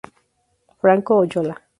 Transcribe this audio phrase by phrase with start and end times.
[0.79, 1.55] Franco Oyola.